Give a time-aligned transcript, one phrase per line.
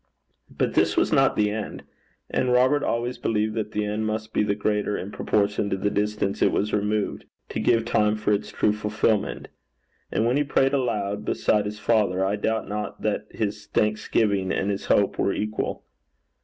[0.49, 1.83] But this was not the end;
[2.27, 5.91] and Robert always believed that the end must be the greater in proportion to the
[5.91, 9.47] distance it was removed, to give time for its true fulfilment.
[10.11, 14.71] And when he prayed aloud beside his father, I doubt not that his thanksgiving and
[14.71, 15.83] his hope were equal.